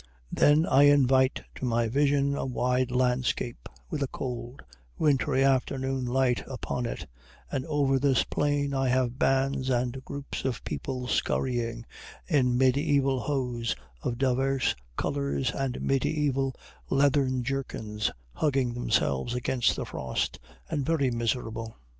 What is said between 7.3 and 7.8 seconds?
and